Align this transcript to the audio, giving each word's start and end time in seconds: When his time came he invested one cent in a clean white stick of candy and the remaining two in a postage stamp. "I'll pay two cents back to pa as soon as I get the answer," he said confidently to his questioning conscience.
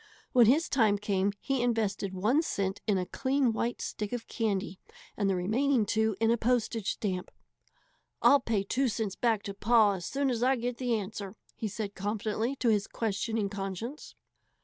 When 0.31 0.47
his 0.47 0.67
time 0.67 0.97
came 0.97 1.31
he 1.39 1.61
invested 1.61 2.11
one 2.11 2.41
cent 2.41 2.81
in 2.87 2.97
a 2.97 3.05
clean 3.05 3.53
white 3.53 3.83
stick 3.83 4.11
of 4.13 4.27
candy 4.27 4.79
and 5.15 5.29
the 5.29 5.35
remaining 5.35 5.85
two 5.85 6.15
in 6.19 6.31
a 6.31 6.37
postage 6.37 6.93
stamp. 6.93 7.29
"I'll 8.19 8.39
pay 8.39 8.63
two 8.63 8.87
cents 8.87 9.15
back 9.15 9.43
to 9.43 9.53
pa 9.53 9.91
as 9.91 10.07
soon 10.07 10.31
as 10.31 10.41
I 10.41 10.55
get 10.55 10.77
the 10.77 10.95
answer," 10.97 11.35
he 11.55 11.67
said 11.67 11.93
confidently 11.93 12.55
to 12.55 12.69
his 12.69 12.87
questioning 12.87 13.47
conscience. 13.47 14.15